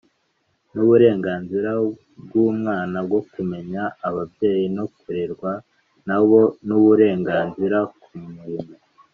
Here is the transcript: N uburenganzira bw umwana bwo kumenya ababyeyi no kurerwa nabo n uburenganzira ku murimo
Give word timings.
N 0.73 0.75
uburenganzira 0.83 1.69
bw 2.25 2.33
umwana 2.49 2.97
bwo 3.07 3.21
kumenya 3.31 3.83
ababyeyi 4.07 4.67
no 4.77 4.85
kurerwa 4.97 5.51
nabo 6.07 6.39
n 6.67 6.69
uburenganzira 6.77 7.77
ku 8.01 8.11
murimo 8.31 8.73